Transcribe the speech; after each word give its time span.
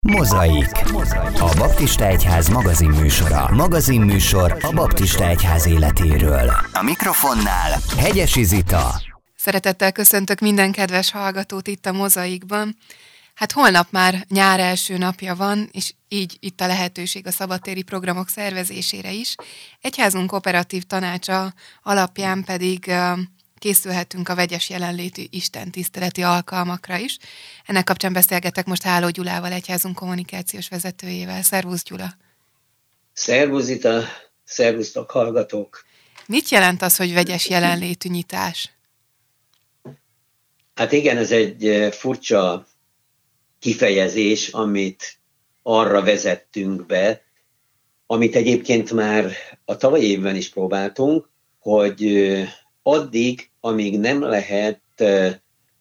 Mozaik. 0.00 0.70
A 1.38 1.54
Baptista 1.56 2.06
Egyház 2.06 2.48
magazinműsora. 2.48 3.48
Magazinműsor 3.54 4.56
a 4.60 4.72
Baptista 4.72 5.28
Egyház 5.28 5.66
életéről. 5.66 6.52
A 6.72 6.82
mikrofonnál 6.82 7.80
Hegyesi 7.96 8.44
Zita. 8.44 9.00
Szeretettel 9.36 9.92
köszöntök 9.92 10.40
minden 10.40 10.72
kedves 10.72 11.10
hallgatót 11.10 11.66
itt 11.66 11.86
a 11.86 11.92
Mozaikban. 11.92 12.76
Hát 13.34 13.52
holnap 13.52 13.86
már 13.90 14.24
nyár 14.28 14.60
első 14.60 14.98
napja 14.98 15.34
van, 15.34 15.68
és 15.72 15.94
így 16.08 16.36
itt 16.40 16.60
a 16.60 16.66
lehetőség 16.66 17.26
a 17.26 17.30
szabadtéri 17.30 17.82
programok 17.82 18.28
szervezésére 18.28 19.12
is. 19.12 19.34
Egyházunk 19.80 20.32
operatív 20.32 20.82
tanácsa 20.82 21.52
alapján 21.82 22.44
pedig 22.44 22.92
készülhetünk 23.58 24.28
a 24.28 24.34
vegyes 24.34 24.70
jelenlétű 24.70 25.22
Isten 25.30 25.70
tiszteleti 25.70 26.22
alkalmakra 26.22 26.96
is. 26.96 27.18
Ennek 27.66 27.84
kapcsán 27.84 28.12
beszélgetek 28.12 28.66
most 28.66 28.82
Háló 28.82 29.08
Gyulával, 29.08 29.52
egyházunk 29.52 29.94
kommunikációs 29.94 30.68
vezetőjével. 30.68 31.42
Szervusz 31.42 31.82
Gyula! 31.82 32.14
Szervusz 33.12 33.68
Ita! 33.68 34.02
Szervusztok 34.44 35.10
hallgatók! 35.10 35.84
Mit 36.26 36.48
jelent 36.48 36.82
az, 36.82 36.96
hogy 36.96 37.12
vegyes 37.12 37.48
jelenlétű 37.48 38.08
nyitás? 38.08 38.72
Hát 40.74 40.92
igen, 40.92 41.16
ez 41.16 41.30
egy 41.30 41.66
eh, 41.66 41.90
furcsa 41.90 42.66
kifejezés, 43.58 44.48
amit 44.48 45.18
arra 45.62 46.02
vezettünk 46.02 46.86
be, 46.86 47.22
amit 48.06 48.36
egyébként 48.36 48.92
már 48.92 49.32
a 49.64 49.76
tavalyi 49.76 50.10
évben 50.10 50.36
is 50.36 50.48
próbáltunk, 50.48 51.28
hogy 51.58 52.06
eh, 52.06 52.48
addig, 52.88 53.50
amíg 53.60 53.98
nem 53.98 54.22
lehet 54.22 54.80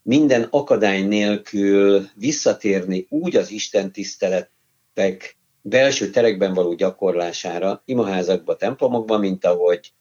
minden 0.02 0.48
akadály 0.50 1.02
nélkül 1.02 2.10
visszatérni 2.16 3.06
úgy 3.10 3.36
az 3.36 3.52
Isten 3.52 3.92
tiszteletek 3.92 5.38
belső 5.62 6.10
terekben 6.10 6.54
való 6.54 6.74
gyakorlására, 6.74 7.82
imaházakba, 7.86 8.56
templomokba, 8.56 9.18
mint 9.18 9.46
ahogy 9.46 9.94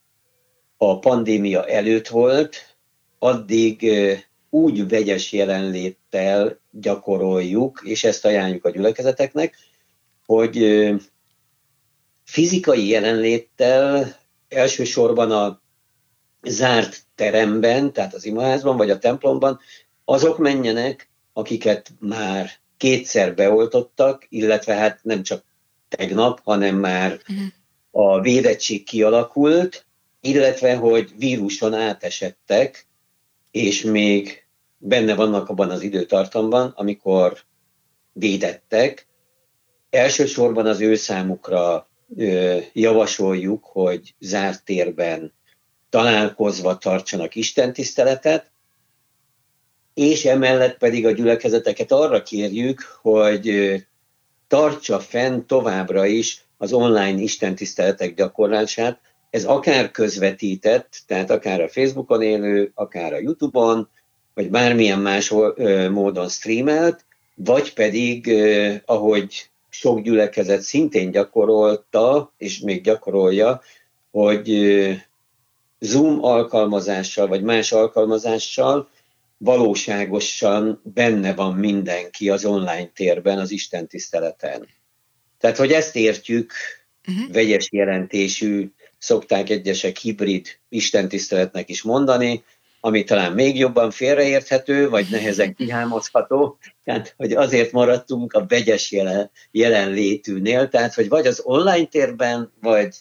a 0.77 0.99
pandémia 0.99 1.65
előtt 1.65 2.09
volt, 2.09 2.77
addig 3.19 3.91
úgy 4.51 4.89
vegyes 4.89 5.33
jelenléttel 5.33 6.59
gyakoroljuk, 6.71 7.83
és 7.85 8.05
ezt 8.05 8.25
ajánljuk 8.25 8.65
a 8.65 8.71
gyülekezeteknek, 8.71 9.57
hogy 10.25 10.89
fizikai 12.25 12.89
jelenléttel 12.89 14.17
elsősorban 14.49 15.31
a 15.31 15.65
zárt 16.47 17.03
teremben, 17.15 17.93
tehát 17.93 18.15
az 18.15 18.25
imaházban 18.25 18.77
vagy 18.77 18.91
a 18.91 18.99
templomban, 18.99 19.61
azok 20.05 20.39
menjenek, 20.39 21.09
akiket 21.33 21.93
már 22.01 22.51
kétszer 22.77 23.35
beoltottak, 23.35 24.27
illetve 24.29 24.75
hát 24.75 25.01
nem 25.03 25.23
csak 25.23 25.45
tegnap, 25.89 26.41
hanem 26.45 26.77
már 26.77 27.13
uh-huh. 27.13 27.47
a 27.91 28.21
védettség 28.21 28.85
kialakult, 28.85 29.87
illetve 30.21 30.77
hogy 30.77 31.13
víruson 31.19 31.75
átesettek, 31.75 32.87
és 33.51 33.83
még 33.83 34.47
benne 34.79 35.15
vannak 35.15 35.49
abban 35.49 35.71
az 35.71 35.83
időtartamban, 35.83 36.73
amikor 36.77 37.39
védettek. 38.13 39.07
Elsősorban 39.91 40.67
az 40.67 40.81
ő 40.81 40.95
számukra 40.95 41.89
ö, 42.17 42.59
javasoljuk, 42.73 43.65
hogy 43.65 44.15
zárt 44.19 44.65
térben 44.65 45.33
találkozva 45.91 46.79
tartsanak 46.79 47.35
istentiszteletet, 47.35 48.51
és 49.95 50.25
emellett 50.25 50.79
pedig 50.79 51.07
a 51.07 51.11
gyülekezeteket 51.11 51.93
arra 51.93 52.23
kérjük, 52.23 52.99
hogy 53.03 53.75
tartsa 54.49 55.01
fenn 55.01 55.47
továbbra 55.47 56.07
is 56.07 56.45
az 56.59 56.73
online 56.73 57.21
istentiszteletek 57.21 58.15
gyakorlását, 58.15 59.01
ez 59.31 59.45
akár 59.45 59.91
közvetített, 59.91 61.03
tehát 61.07 61.31
akár 61.31 61.61
a 61.61 61.69
Facebookon 61.69 62.23
élő, 62.23 62.71
akár 62.75 63.13
a 63.13 63.19
Youtube-on, 63.19 63.89
vagy 64.35 64.51
bármilyen 64.51 64.99
más 64.99 65.35
módon 65.91 66.29
streamelt, 66.29 67.05
vagy 67.35 67.73
pedig, 67.73 68.35
ahogy 68.85 69.51
sok 69.69 70.01
gyülekezet 70.01 70.61
szintén 70.61 71.11
gyakorolta, 71.11 72.33
és 72.37 72.59
még 72.59 72.83
gyakorolja, 72.83 73.61
hogy 74.11 74.49
Zoom 75.79 76.25
alkalmazással, 76.25 77.27
vagy 77.27 77.43
más 77.43 77.73
alkalmazással 77.73 78.89
valóságosan 79.39 80.81
benne 80.85 81.35
van 81.35 81.55
mindenki 81.55 82.31
az 82.31 82.45
online 82.45 82.91
térben, 82.95 83.39
az 83.39 83.51
Isten 83.51 83.89
tiszteleten. 83.89 84.69
Tehát, 85.39 85.57
hogy 85.57 85.73
ezt 85.73 85.97
értjük, 85.97 86.53
uh-huh. 87.09 87.33
vegyes 87.33 87.69
jelentésű, 87.71 88.71
szokták 88.99 89.51
egyesek 89.51 89.97
hibrid 89.97 90.47
istentiszteletnek 90.69 91.69
is 91.69 91.83
mondani, 91.83 92.45
ami 92.81 93.05
talán 93.05 93.33
még 93.33 93.59
jobban 93.59 93.91
félreérthető, 93.91 94.89
vagy 94.89 95.07
nehezen 95.11 95.55
kihámozható, 95.59 96.59
tehát 96.85 97.15
hogy 97.17 97.33
azért 97.33 97.73
maradtunk 97.73 98.33
a 98.33 98.47
vegyes 98.49 98.93
jelen, 98.93 99.31
jelenlétűnél, 99.51 100.69
tehát 100.69 100.95
hogy 100.95 101.09
vagy 101.09 101.27
az 101.27 101.41
online 101.45 101.87
térben, 101.87 102.53
vagy 102.61 102.95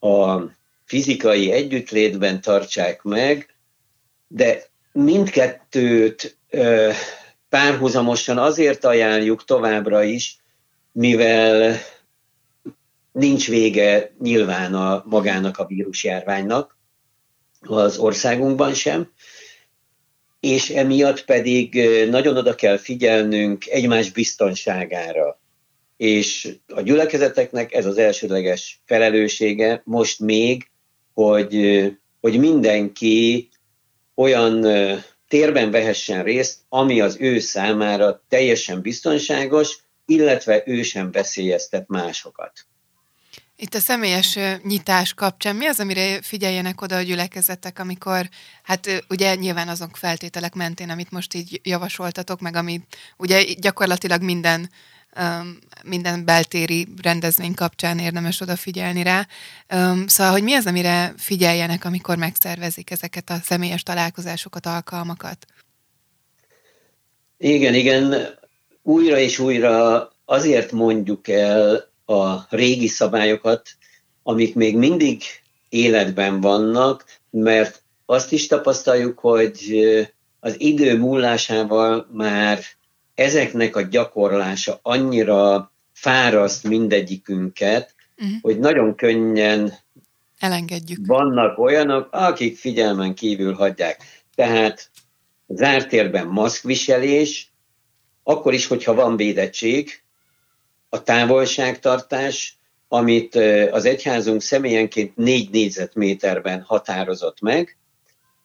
a 0.00 0.40
fizikai 0.84 1.50
együttlétben 1.52 2.40
tartsák 2.40 3.02
meg, 3.02 3.54
de 4.28 4.62
mindkettőt 4.92 6.38
párhuzamosan 7.48 8.38
azért 8.38 8.84
ajánljuk 8.84 9.44
továbbra 9.44 10.02
is, 10.02 10.36
mivel 10.92 11.76
nincs 13.12 13.48
vége 13.48 14.14
nyilván 14.18 14.74
a 14.74 15.04
magának 15.06 15.58
a 15.58 15.66
vírusjárványnak, 15.66 16.78
az 17.60 17.98
országunkban 17.98 18.74
sem, 18.74 19.12
és 20.40 20.70
emiatt 20.70 21.24
pedig 21.24 21.74
nagyon 22.10 22.36
oda 22.36 22.54
kell 22.54 22.76
figyelnünk 22.76 23.66
egymás 23.66 24.10
biztonságára. 24.10 25.40
És 25.96 26.56
a 26.68 26.80
gyülekezeteknek 26.80 27.72
ez 27.72 27.86
az 27.86 27.98
elsődleges 27.98 28.82
felelőssége 28.84 29.82
most 29.84 30.20
még, 30.20 30.70
hogy, 31.14 31.82
hogy 32.20 32.38
mindenki 32.38 33.48
olyan 34.14 34.66
térben 35.28 35.70
vehessen 35.70 36.22
részt, 36.22 36.58
ami 36.68 37.00
az 37.00 37.16
ő 37.20 37.38
számára 37.38 38.24
teljesen 38.28 38.80
biztonságos, 38.80 39.78
illetve 40.06 40.62
ő 40.66 40.82
sem 40.82 41.10
veszélyeztet 41.10 41.88
másokat. 41.88 42.52
Itt 43.56 43.74
a 43.74 43.78
személyes 43.78 44.38
nyitás 44.62 45.14
kapcsán 45.14 45.56
mi 45.56 45.66
az, 45.66 45.80
amire 45.80 46.22
figyeljenek 46.22 46.80
oda 46.80 46.96
a 46.96 47.02
gyülekezetek, 47.02 47.78
amikor, 47.78 48.28
hát 48.62 49.04
ugye 49.08 49.34
nyilván 49.34 49.68
azok 49.68 49.96
feltételek 49.96 50.54
mentén, 50.54 50.90
amit 50.90 51.10
most 51.10 51.34
így 51.34 51.60
javasoltatok, 51.62 52.40
meg 52.40 52.56
ami 52.56 52.80
ugye 53.16 53.42
gyakorlatilag 53.58 54.22
minden 54.22 54.70
minden 55.82 56.24
beltéri 56.24 56.88
rendezvény 57.02 57.54
kapcsán 57.54 57.98
érdemes 57.98 58.40
odafigyelni 58.40 59.02
rá. 59.02 59.26
Szóval, 60.06 60.32
hogy 60.32 60.42
mi 60.42 60.54
az, 60.54 60.66
amire 60.66 61.14
figyeljenek, 61.16 61.84
amikor 61.84 62.16
megszervezik 62.16 62.90
ezeket 62.90 63.30
a 63.30 63.36
személyes 63.42 63.82
találkozásokat, 63.82 64.66
alkalmakat? 64.66 65.46
Igen, 67.38 67.74
igen. 67.74 68.14
Újra 68.82 69.18
és 69.18 69.38
újra 69.38 70.08
azért 70.24 70.72
mondjuk 70.72 71.28
el 71.28 71.92
a 72.04 72.56
régi 72.56 72.86
szabályokat, 72.86 73.68
amik 74.22 74.54
még 74.54 74.76
mindig 74.76 75.22
életben 75.68 76.40
vannak, 76.40 77.04
mert 77.30 77.82
azt 78.06 78.32
is 78.32 78.46
tapasztaljuk, 78.46 79.18
hogy 79.18 79.56
az 80.40 80.60
idő 80.60 80.98
múlásával 80.98 82.08
már 82.12 82.60
ezeknek 83.14 83.76
a 83.76 83.82
gyakorlása 83.82 84.78
annyira 84.82 85.72
fáraszt 85.92 86.64
mindegyikünket, 86.64 87.94
uh-huh. 88.16 88.36
hogy 88.40 88.58
nagyon 88.58 88.94
könnyen 88.94 89.72
elengedjük. 90.38 91.06
Vannak 91.06 91.58
olyanok, 91.58 92.08
akik 92.10 92.56
figyelmen 92.56 93.14
kívül 93.14 93.54
hagyják. 93.54 94.02
Tehát 94.34 94.90
zártérben 95.46 96.26
maszkviselés, 96.26 97.52
akkor 98.22 98.54
is, 98.54 98.66
hogyha 98.66 98.94
van 98.94 99.16
védettség, 99.16 100.02
a 100.88 101.02
távolságtartás, 101.02 102.58
amit 102.88 103.34
az 103.70 103.84
egyházunk 103.84 104.42
személyenként 104.42 105.16
négy 105.16 105.50
négyzetméterben 105.50 106.62
határozott 106.62 107.40
meg, 107.40 107.76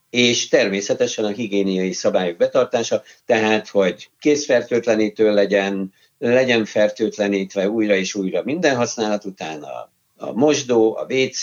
és 0.10 0.48
természetesen 0.48 1.26
a 1.26 1.32
higiéniai 1.32 1.92
szabályok 1.92 2.38
betartása, 2.38 3.04
tehát 3.26 3.68
hogy 3.68 4.10
készfertőtlenítő 4.20 5.34
legyen, 5.34 5.94
legyen 6.18 6.66
fertőtlenítve 6.66 7.70
újra 7.70 7.96
és 7.96 8.16
újra 8.16 8.44
minden 8.44 8.76
használat 8.76 9.26
után 9.26 9.64
a, 9.64 9.92
a 10.18 10.32
mosdó, 10.32 10.96
a 10.96 11.08
WC, 11.14 11.42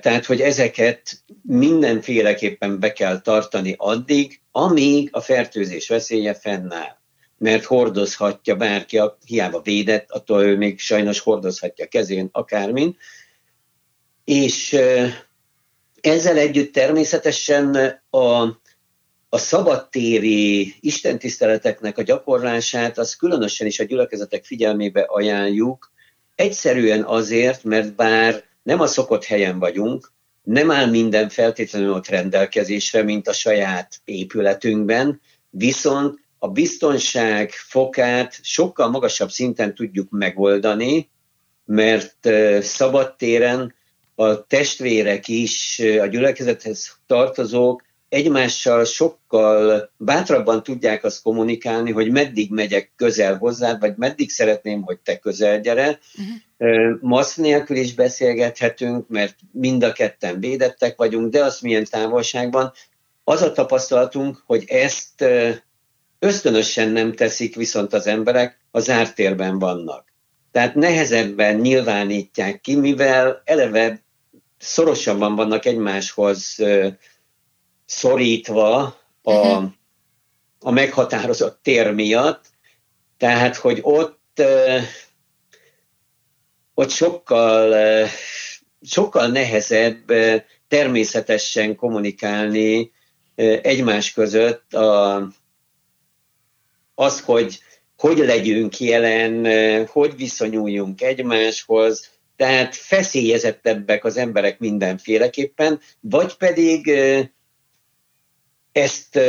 tehát 0.00 0.24
hogy 0.24 0.40
ezeket 0.40 1.22
mindenféleképpen 1.42 2.80
be 2.80 2.92
kell 2.92 3.20
tartani 3.20 3.74
addig, 3.78 4.40
amíg 4.52 5.08
a 5.12 5.20
fertőzés 5.20 5.88
veszélye 5.88 6.34
fennáll. 6.34 7.02
mert 7.38 7.64
hordozhatja 7.64 8.56
bárki, 8.56 9.00
hiába 9.26 9.60
védett, 9.60 10.10
attól 10.10 10.42
ő 10.42 10.56
még 10.56 10.78
sajnos 10.78 11.20
hordozhatja 11.20 11.86
kezén 11.86 12.28
akármin. 12.32 12.96
És 14.24 14.76
ezzel 16.06 16.36
együtt 16.36 16.72
természetesen 16.72 17.74
a, 18.10 18.42
a 19.28 19.38
szabadtéri 19.38 20.74
istentiszteleteknek 20.80 21.98
a 21.98 22.02
gyakorlását, 22.02 22.98
az 22.98 23.14
különösen 23.14 23.66
is 23.66 23.80
a 23.80 23.84
gyülekezetek 23.84 24.44
figyelmébe 24.44 25.00
ajánljuk, 25.00 25.92
egyszerűen 26.34 27.02
azért, 27.02 27.64
mert 27.64 27.94
bár 27.94 28.44
nem 28.62 28.80
a 28.80 28.86
szokott 28.86 29.24
helyen 29.24 29.58
vagyunk, 29.58 30.12
nem 30.42 30.70
áll 30.70 30.86
minden 30.86 31.28
feltétlenül 31.28 31.92
ott 31.92 32.06
rendelkezésre, 32.06 33.02
mint 33.02 33.28
a 33.28 33.32
saját 33.32 34.00
épületünkben, 34.04 35.20
viszont 35.50 36.18
a 36.38 36.48
biztonság 36.48 37.50
fokát 37.50 38.38
sokkal 38.42 38.90
magasabb 38.90 39.30
szinten 39.30 39.74
tudjuk 39.74 40.10
megoldani, 40.10 41.10
mert 41.64 42.28
szabadtéren 42.60 43.74
a 44.14 44.46
testvérek 44.46 45.28
is, 45.28 45.82
a 46.00 46.06
gyülekezethez 46.06 46.96
tartozók 47.06 47.82
egymással 48.14 48.84
sokkal 48.84 49.90
bátrabban 49.96 50.62
tudják 50.62 51.04
azt 51.04 51.22
kommunikálni, 51.22 51.92
hogy 51.92 52.10
meddig 52.10 52.50
megyek 52.50 52.92
közel 52.96 53.36
hozzád, 53.36 53.80
vagy 53.80 53.94
meddig 53.96 54.30
szeretném, 54.30 54.82
hogy 54.82 54.98
te 54.98 55.18
közel 55.18 55.60
gyere. 55.60 55.98
Uh-huh. 56.58 56.98
Masz 57.00 57.34
nélkül 57.34 57.76
is 57.76 57.94
beszélgethetünk, 57.94 59.08
mert 59.08 59.36
mind 59.52 59.82
a 59.82 59.92
ketten 59.92 60.40
védettek 60.40 60.96
vagyunk, 60.96 61.32
de 61.32 61.44
az 61.44 61.60
milyen 61.60 61.84
távolságban. 61.84 62.72
Az 63.24 63.42
a 63.42 63.52
tapasztalatunk, 63.52 64.42
hogy 64.46 64.64
ezt 64.68 65.24
ösztönösen 66.18 66.88
nem 66.88 67.12
teszik 67.12 67.56
viszont 67.56 67.92
az 67.92 68.06
emberek, 68.06 68.58
a 68.70 68.78
zárt 68.78 69.14
térben 69.14 69.58
vannak. 69.58 70.12
Tehát 70.52 70.74
nehezebben 70.74 71.56
nyilvánítják 71.56 72.60
ki, 72.60 72.74
mivel 72.76 73.42
eleve 73.44 74.03
szorosabban 74.64 75.34
vannak 75.34 75.64
egymáshoz 75.64 76.56
szorítva 77.86 78.82
a, 79.22 79.32
uh-huh. 79.32 79.64
a 80.60 80.70
meghatározott 80.70 81.58
tér 81.62 81.92
miatt, 81.92 82.44
tehát 83.18 83.56
hogy 83.56 83.78
ott, 83.82 84.42
ott 86.74 86.90
sokkal, 86.90 88.06
sokkal 88.82 89.26
nehezebb 89.26 90.12
természetesen 90.68 91.76
kommunikálni 91.76 92.92
egymás 93.62 94.12
között 94.12 94.74
a, 94.74 95.16
az, 96.94 97.20
hogy 97.20 97.60
hogy 97.96 98.18
legyünk 98.18 98.80
jelen, 98.80 99.46
hogy 99.86 100.16
viszonyuljunk 100.16 101.02
egymáshoz, 101.02 102.10
tehát 102.36 102.74
feszélyezettebbek 102.74 104.04
az 104.04 104.16
emberek 104.16 104.58
mindenféleképpen, 104.58 105.80
vagy 106.00 106.36
pedig 106.36 106.90
ezt 108.72 109.20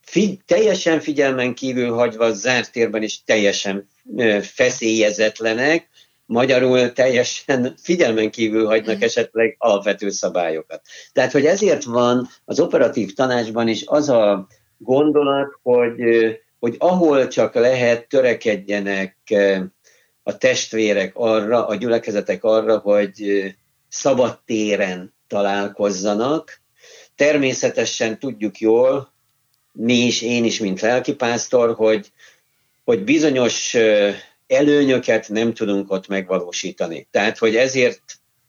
figy- 0.00 0.44
teljesen 0.44 1.00
figyelmen 1.00 1.54
kívül 1.54 1.92
hagyva 1.92 2.32
zárt 2.32 2.72
térben 2.72 3.02
is 3.02 3.22
teljesen 3.24 3.88
feszélyezetlenek, 4.40 5.88
magyarul 6.28 6.92
teljesen 6.92 7.74
figyelmen 7.82 8.30
kívül 8.30 8.66
hagynak 8.66 8.96
mm. 8.96 9.02
esetleg 9.02 9.56
alapvető 9.58 10.10
szabályokat. 10.10 10.80
Tehát, 11.12 11.32
hogy 11.32 11.44
ezért 11.44 11.84
van 11.84 12.28
az 12.44 12.60
operatív 12.60 13.12
tanácsban 13.12 13.68
is 13.68 13.82
az 13.86 14.08
a 14.08 14.46
gondolat, 14.78 15.58
hogy, 15.62 16.00
hogy 16.58 16.74
ahol 16.78 17.28
csak 17.28 17.54
lehet, 17.54 18.08
törekedjenek 18.08 19.16
a 20.28 20.38
testvérek 20.38 21.12
arra, 21.14 21.66
a 21.66 21.74
gyülekezetek 21.74 22.44
arra, 22.44 22.78
hogy 22.78 23.44
szabad 23.88 24.38
téren 24.44 25.14
találkozzanak, 25.26 26.60
Természetesen 27.18 28.18
tudjuk 28.18 28.58
jól, 28.58 29.12
mi 29.72 29.94
is, 29.94 30.22
én 30.22 30.44
is, 30.44 30.58
mint 30.58 30.80
lelkipásztor, 30.80 31.74
hogy, 31.74 32.12
hogy 32.84 33.04
bizonyos 33.04 33.76
előnyöket 34.46 35.28
nem 35.28 35.54
tudunk 35.54 35.92
ott 35.92 36.06
megvalósítani. 36.06 37.08
Tehát, 37.10 37.38
hogy 37.38 37.56
ezért 37.56 38.02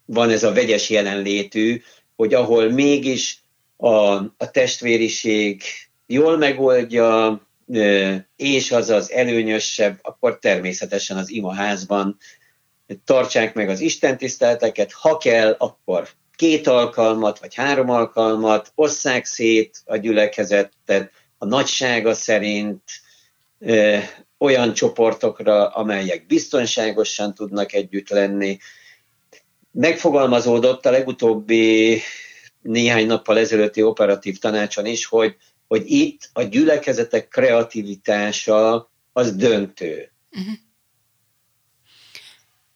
van 0.05 0.29
ez 0.29 0.43
a 0.43 0.53
vegyes 0.53 0.89
jelenlétű, 0.89 1.81
hogy 2.15 2.33
ahol 2.33 2.69
mégis 2.71 3.43
a, 3.77 4.13
a 4.13 4.51
testvériség 4.51 5.61
jól 6.07 6.37
megoldja, 6.37 7.41
és 8.35 8.71
az 8.71 8.89
az 8.89 9.11
előnyösebb, 9.11 9.99
akkor 10.01 10.39
természetesen 10.39 11.17
az 11.17 11.29
imaházban 11.29 12.17
tartsák 13.05 13.53
meg 13.53 13.69
az 13.69 13.79
istentiszteleteket, 13.79 14.91
ha 14.91 15.17
kell, 15.17 15.55
akkor 15.57 16.07
két 16.35 16.67
alkalmat, 16.67 17.39
vagy 17.39 17.55
három 17.55 17.89
alkalmat, 17.89 18.71
osszák 18.75 19.25
szét 19.25 19.81
a 19.85 19.97
gyülekezetet 19.97 21.11
a 21.37 21.45
nagysága 21.45 22.13
szerint 22.13 22.81
ö, 23.59 23.97
olyan 24.37 24.73
csoportokra, 24.73 25.67
amelyek 25.67 26.25
biztonságosan 26.25 27.33
tudnak 27.33 27.73
együtt 27.73 28.09
lenni. 28.09 28.57
Megfogalmazódott 29.71 30.85
a 30.85 30.91
legutóbbi 30.91 32.01
néhány 32.61 33.05
nappal 33.05 33.37
ezelőtti 33.37 33.83
operatív 33.83 34.37
tanácson 34.37 34.85
is, 34.85 35.05
hogy, 35.05 35.35
hogy 35.69 35.83
itt 35.91 36.29
a 36.33 36.43
gyülekezetek 36.43 37.27
kreativitása 37.27 38.91
az 39.13 39.35
döntő. 39.35 40.11
Uh-huh. 40.31 40.53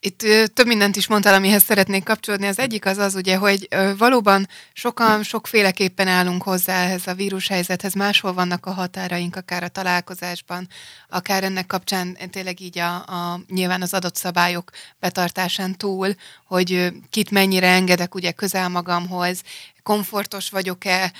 Itt 0.05 0.19
több 0.53 0.65
mindent 0.65 0.95
is 0.95 1.07
mondtál, 1.07 1.33
amihez 1.33 1.63
szeretnék 1.63 2.03
kapcsolódni. 2.03 2.47
Az 2.47 2.59
egyik 2.59 2.85
az 2.85 2.97
az 2.97 3.15
ugye, 3.15 3.37
hogy 3.37 3.67
valóban 3.97 4.47
sokan 4.73 5.23
sokféleképpen 5.23 6.07
állunk 6.07 6.43
hozzá 6.43 6.83
ehhez 6.83 7.07
a 7.07 7.13
vírushelyzethez, 7.13 7.93
máshol 7.93 8.33
vannak 8.33 8.65
a 8.65 8.71
határaink, 8.71 9.35
akár 9.35 9.63
a 9.63 9.67
találkozásban, 9.67 10.67
akár 11.09 11.43
ennek 11.43 11.65
kapcsán 11.65 12.17
tényleg 12.31 12.59
így 12.59 12.79
a, 12.79 12.95
a 12.95 13.39
nyilván 13.47 13.81
az 13.81 13.93
adott 13.93 14.15
szabályok 14.15 14.71
betartásán 14.99 15.77
túl, 15.77 16.15
hogy 16.45 16.91
kit 17.09 17.31
mennyire 17.31 17.67
engedek 17.67 18.15
ugye 18.15 18.31
közel 18.31 18.69
magamhoz, 18.69 19.41
komfortos 19.83 20.49
vagyok-e 20.49 21.11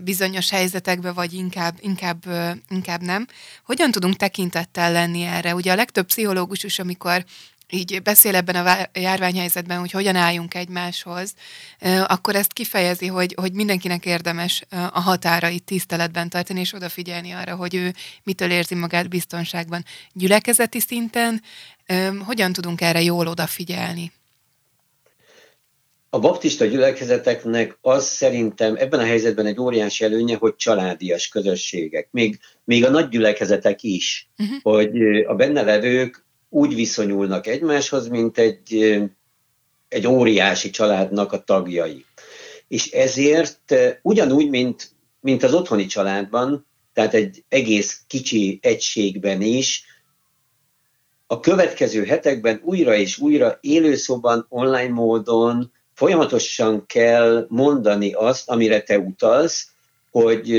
bizonyos 0.00 0.50
helyzetekben, 0.50 1.14
vagy 1.14 1.32
inkább, 1.32 1.78
inkább, 1.80 2.24
inkább 2.68 3.02
nem. 3.02 3.26
Hogyan 3.64 3.90
tudunk 3.90 4.16
tekintettel 4.16 4.92
lenni 4.92 5.22
erre? 5.22 5.54
Ugye 5.54 5.72
a 5.72 5.76
legtöbb 5.76 6.06
pszichológus 6.06 6.64
is, 6.64 6.78
amikor 6.78 7.24
így 7.72 8.02
beszél 8.02 8.34
ebben 8.34 8.66
a 8.66 8.88
járványhelyzetben, 8.92 9.78
hogy 9.78 9.90
hogyan 9.90 10.16
álljunk 10.16 10.54
egymáshoz, 10.54 11.34
akkor 12.06 12.36
ezt 12.36 12.52
kifejezi, 12.52 13.06
hogy, 13.06 13.34
hogy 13.36 13.52
mindenkinek 13.52 14.06
érdemes 14.06 14.64
a 14.70 15.00
határait 15.00 15.64
tiszteletben 15.64 16.28
tartani, 16.28 16.60
és 16.60 16.74
odafigyelni 16.74 17.30
arra, 17.30 17.56
hogy 17.56 17.74
ő 17.74 17.94
mitől 18.22 18.50
érzi 18.50 18.74
magát 18.74 19.08
biztonságban. 19.08 19.84
Gyülekezeti 20.12 20.80
szinten 20.80 21.42
hogyan 22.24 22.52
tudunk 22.52 22.80
erre 22.80 23.02
jól 23.02 23.26
odafigyelni? 23.26 24.12
A 26.12 26.18
baptista 26.18 26.64
gyülekezeteknek 26.64 27.78
az 27.80 28.04
szerintem 28.04 28.76
ebben 28.76 29.00
a 29.00 29.04
helyzetben 29.04 29.46
egy 29.46 29.60
óriási 29.60 30.04
előnye, 30.04 30.36
hogy 30.36 30.56
családias 30.56 31.28
közösségek, 31.28 32.08
még, 32.10 32.38
még 32.64 32.84
a 32.84 32.90
nagy 32.90 33.08
gyülekezetek 33.08 33.82
is, 33.82 34.28
uh-huh. 34.38 34.62
hogy 34.62 35.20
a 35.26 35.34
benne 35.34 35.62
levők 35.62 36.24
úgy 36.48 36.74
viszonyulnak 36.74 37.46
egymáshoz, 37.46 38.08
mint 38.08 38.38
egy, 38.38 39.00
egy 39.88 40.06
óriási 40.06 40.70
családnak 40.70 41.32
a 41.32 41.44
tagjai. 41.44 42.04
És 42.68 42.90
ezért 42.90 43.74
ugyanúgy, 44.02 44.48
mint, 44.48 44.90
mint 45.20 45.42
az 45.42 45.54
otthoni 45.54 45.86
családban, 45.86 46.66
tehát 46.92 47.14
egy 47.14 47.44
egész 47.48 48.02
kicsi 48.06 48.58
egységben 48.62 49.42
is, 49.42 49.84
a 51.26 51.40
következő 51.40 52.04
hetekben 52.04 52.60
újra 52.64 52.94
és 52.94 53.18
újra 53.18 53.58
élőszóban, 53.60 54.46
online 54.48 54.88
módon 54.88 55.72
folyamatosan 56.00 56.86
kell 56.86 57.46
mondani 57.48 58.12
azt, 58.12 58.48
amire 58.48 58.80
te 58.80 58.98
utalsz, 58.98 59.68
hogy 60.10 60.52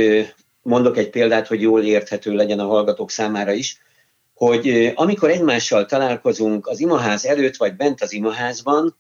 mondok 0.62 0.98
egy 0.98 1.10
példát, 1.10 1.48
hogy 1.48 1.62
jól 1.62 1.84
érthető 1.84 2.34
legyen 2.34 2.60
a 2.60 2.66
hallgatók 2.66 3.12
számára 3.12 3.52
is, 3.52 3.78
hogy 4.34 4.92
amikor 4.96 5.30
egymással 5.30 5.86
találkozunk 5.86 6.68
az 6.68 6.80
imaház 6.80 7.26
előtt, 7.26 7.56
vagy 7.56 7.76
bent 7.76 8.02
az 8.02 8.14
imaházban, 8.14 8.98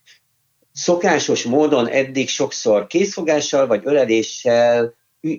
szokásos 0.73 1.43
módon 1.43 1.87
eddig 1.87 2.29
sokszor 2.29 2.87
készfogással 2.87 3.67
vagy 3.67 3.81
öleléssel 3.83 4.93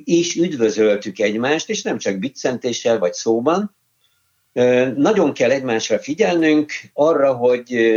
is 0.05 0.35
üdvözöltük 0.35 1.19
egymást, 1.19 1.69
és 1.69 1.83
nem 1.83 1.99
csak 1.99 2.19
biccentéssel 2.19 2.99
vagy 2.99 3.13
szóban. 3.13 3.77
Nagyon 4.97 5.33
kell 5.33 5.51
egymásra 5.51 5.99
figyelnünk 5.99 6.73
arra, 6.93 7.33
hogy, 7.33 7.97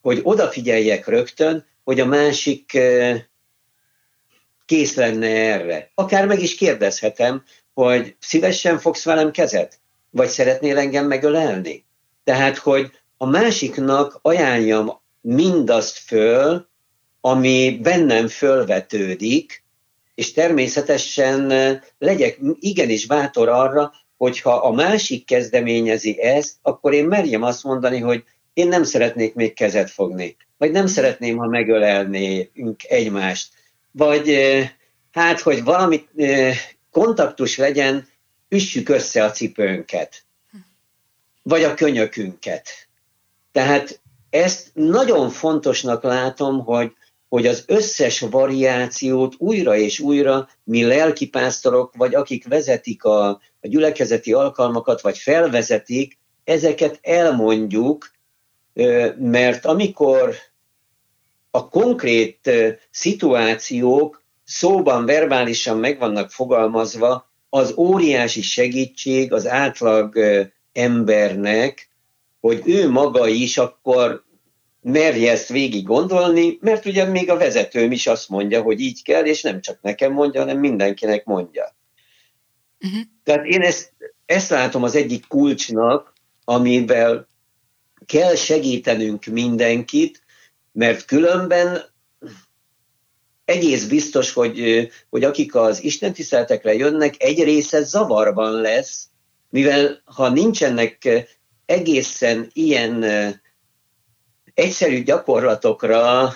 hogy 0.00 0.20
odafigyeljek 0.22 1.06
rögtön, 1.06 1.70
hogy 1.84 2.00
a 2.00 2.06
másik 2.06 2.78
kész 4.64 4.94
lenne 4.94 5.26
erre. 5.26 5.90
Akár 5.94 6.26
meg 6.26 6.42
is 6.42 6.54
kérdezhetem, 6.54 7.42
hogy 7.74 8.16
szívesen 8.18 8.78
fogsz 8.78 9.04
velem 9.04 9.30
kezet? 9.30 9.82
vagy 10.12 10.28
szeretnél 10.28 10.78
engem 10.78 11.06
megölelni? 11.06 11.84
Tehát, 12.24 12.56
hogy 12.56 12.90
a 13.16 13.26
másiknak 13.26 14.18
ajánljam 14.22 15.00
mindazt 15.20 15.98
föl, 15.98 16.68
ami 17.20 17.78
bennem 17.82 18.28
fölvetődik, 18.28 19.64
és 20.14 20.32
természetesen 20.32 21.52
legyek 21.98 22.38
igenis 22.58 23.06
bátor 23.06 23.48
arra, 23.48 23.92
hogyha 24.16 24.52
a 24.52 24.72
másik 24.72 25.26
kezdeményezi 25.26 26.20
ezt, 26.20 26.54
akkor 26.62 26.92
én 26.92 27.06
merjem 27.06 27.42
azt 27.42 27.64
mondani, 27.64 27.98
hogy 27.98 28.24
én 28.52 28.68
nem 28.68 28.84
szeretnék 28.84 29.34
még 29.34 29.54
kezet 29.54 29.90
fogni, 29.90 30.36
vagy 30.62 30.70
nem 30.70 30.86
szeretném, 30.86 31.36
ha 31.36 31.46
megölelnénk 31.46 32.82
egymást, 32.88 33.52
vagy 33.90 34.38
hát, 35.12 35.40
hogy 35.40 35.64
valami 35.64 36.08
kontaktus 36.90 37.56
legyen, 37.56 38.08
üssük 38.48 38.88
össze 38.88 39.24
a 39.24 39.30
cipőnket, 39.30 40.22
vagy 41.42 41.62
a 41.62 41.74
könyökünket. 41.74 42.68
Tehát 43.52 44.00
ezt 44.30 44.70
nagyon 44.74 45.30
fontosnak 45.30 46.02
látom, 46.02 46.64
hogy, 46.64 46.92
hogy 47.28 47.46
az 47.46 47.64
összes 47.66 48.20
variációt 48.20 49.34
újra 49.38 49.76
és 49.76 50.00
újra 50.00 50.48
mi 50.64 50.84
lelkipásztorok, 50.84 51.96
vagy 51.96 52.14
akik 52.14 52.48
vezetik 52.48 53.04
a, 53.04 53.28
a 53.28 53.40
gyülekezeti 53.60 54.32
alkalmakat, 54.32 55.00
vagy 55.00 55.18
felvezetik, 55.18 56.18
ezeket 56.44 56.98
elmondjuk, 57.02 58.10
mert 59.18 59.64
amikor 59.64 60.34
a 61.54 61.68
konkrét 61.68 62.50
szituációk 62.90 64.22
szóban, 64.44 65.06
verbálisan 65.06 65.78
meg 65.78 65.98
vannak 65.98 66.30
fogalmazva, 66.30 67.30
az 67.48 67.74
óriási 67.76 68.42
segítség 68.42 69.32
az 69.32 69.46
átlag 69.46 70.18
embernek, 70.72 71.90
hogy 72.40 72.62
ő 72.64 72.90
maga 72.90 73.26
is 73.26 73.58
akkor 73.58 74.24
merje 74.80 75.30
ezt 75.30 75.48
végig 75.48 75.84
gondolni, 75.84 76.58
mert 76.60 76.86
ugye 76.86 77.04
még 77.04 77.30
a 77.30 77.36
vezetőm 77.36 77.92
is 77.92 78.06
azt 78.06 78.28
mondja, 78.28 78.62
hogy 78.62 78.80
így 78.80 79.02
kell, 79.02 79.24
és 79.24 79.42
nem 79.42 79.60
csak 79.60 79.78
nekem 79.82 80.12
mondja, 80.12 80.40
hanem 80.40 80.58
mindenkinek 80.58 81.24
mondja. 81.24 81.76
Uh-huh. 82.80 83.00
Tehát 83.24 83.46
én 83.46 83.60
ezt, 83.60 83.92
ezt 84.26 84.50
látom 84.50 84.82
az 84.82 84.94
egyik 84.94 85.26
kulcsnak, 85.26 86.12
amivel 86.44 87.28
kell 88.06 88.34
segítenünk 88.34 89.24
mindenkit, 89.24 90.21
mert 90.72 91.04
különben 91.04 91.82
egész 93.44 93.86
biztos, 93.86 94.32
hogy, 94.32 94.88
hogy 95.10 95.24
akik 95.24 95.54
az 95.54 95.82
istentiszteletekre 95.82 96.74
jönnek, 96.74 97.14
egy 97.18 97.44
része 97.44 97.82
zavarban 97.82 98.52
lesz, 98.52 99.08
mivel 99.50 100.02
ha 100.04 100.28
nincsenek 100.28 101.08
egészen 101.66 102.50
ilyen 102.52 103.04
egyszerű 104.54 105.02
gyakorlatokra 105.02 106.32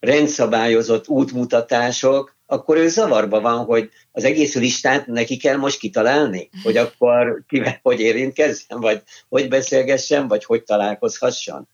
rendszabályozott 0.00 1.08
útmutatások, 1.08 2.36
akkor 2.46 2.76
ő 2.76 2.88
zavarba 2.88 3.40
van, 3.40 3.64
hogy 3.64 3.90
az 4.12 4.24
egész 4.24 4.54
listát 4.54 5.06
neki 5.06 5.36
kell 5.36 5.56
most 5.56 5.78
kitalálni, 5.78 6.50
hogy 6.62 6.76
akkor 6.76 7.44
kivel 7.48 7.78
hogy 7.82 8.00
érintkezzen, 8.00 8.80
vagy 8.80 9.02
hogy 9.28 9.48
beszélgessen, 9.48 10.28
vagy 10.28 10.44
hogy 10.44 10.62
találkozhasson. 10.62 11.68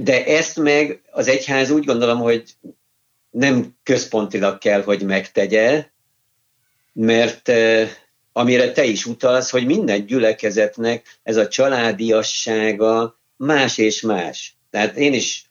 De 0.00 0.24
ezt 0.24 0.58
meg 0.58 1.02
az 1.10 1.28
egyház 1.28 1.70
úgy 1.70 1.84
gondolom, 1.84 2.18
hogy 2.18 2.54
nem 3.30 3.76
központilag 3.82 4.58
kell, 4.58 4.82
hogy 4.82 5.02
megtegye, 5.02 5.86
mert 6.92 7.52
amire 8.32 8.72
te 8.72 8.84
is 8.84 9.06
utalsz, 9.06 9.50
hogy 9.50 9.66
minden 9.66 10.06
gyülekezetnek 10.06 11.18
ez 11.22 11.36
a 11.36 11.48
családiassága 11.48 13.20
más 13.36 13.78
és 13.78 14.00
más. 14.00 14.56
Tehát 14.70 14.96
én 14.96 15.12
is 15.12 15.48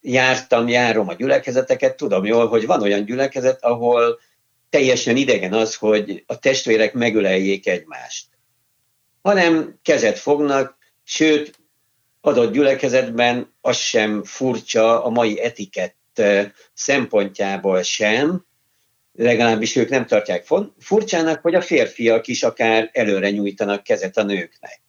jártam, 0.00 0.68
járom 0.68 1.08
a 1.08 1.14
gyülekezeteket, 1.14 1.96
tudom 1.96 2.24
jól, 2.24 2.48
hogy 2.48 2.66
van 2.66 2.82
olyan 2.82 3.04
gyülekezet, 3.04 3.64
ahol 3.64 4.20
teljesen 4.70 5.16
idegen 5.16 5.52
az, 5.52 5.74
hogy 5.74 6.24
a 6.26 6.38
testvérek 6.38 6.92
megöleljék 6.92 7.66
egymást. 7.66 8.26
Hanem 9.22 9.78
kezet 9.82 10.18
fognak, 10.18 10.76
sőt, 11.04 11.58
adott 12.24 12.52
gyülekezetben 12.52 13.54
az 13.60 13.76
sem 13.76 14.22
furcsa 14.22 15.04
a 15.04 15.10
mai 15.10 15.40
etikett 15.40 16.22
szempontjából 16.74 17.82
sem, 17.82 18.46
legalábbis 19.12 19.76
ők 19.76 19.88
nem 19.88 20.06
tartják 20.06 20.46
furcsának, 20.78 21.40
hogy 21.42 21.54
a 21.54 21.60
férfiak 21.60 22.26
is 22.26 22.42
akár 22.42 22.90
előre 22.92 23.30
nyújtanak 23.30 23.82
kezet 23.82 24.16
a 24.16 24.22
nőknek. 24.22 24.80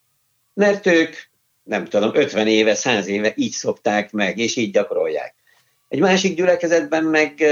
Mert 0.53 0.85
ők, 0.85 1.15
nem 1.63 1.85
tudom, 1.85 2.11
50 2.13 2.47
éve, 2.47 2.75
100 2.75 3.07
éve 3.07 3.33
így 3.35 3.51
szokták 3.51 4.11
meg, 4.11 4.37
és 4.37 4.55
így 4.55 4.71
gyakorolják. 4.71 5.35
Egy 5.87 5.99
másik 5.99 6.35
gyülekezetben 6.35 7.03
meg 7.03 7.43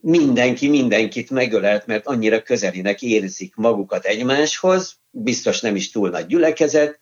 mindenki 0.00 0.68
mindenkit 0.68 1.30
megölelt, 1.30 1.86
mert 1.86 2.06
annyira 2.06 2.42
közelinek 2.42 3.02
érzik 3.02 3.54
magukat 3.54 4.04
egymáshoz, 4.04 4.96
biztos 5.10 5.60
nem 5.60 5.76
is 5.76 5.90
túl 5.90 6.10
nagy 6.10 6.26
gyülekezet, 6.26 7.00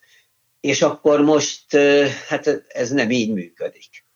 és 0.60 0.82
akkor 0.82 1.20
most 1.20 1.76
hát 2.28 2.64
ez 2.68 2.90
nem 2.90 3.10
így 3.10 3.32
működik. 3.32 4.06